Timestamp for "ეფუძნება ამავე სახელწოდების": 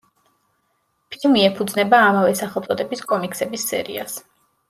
1.49-3.05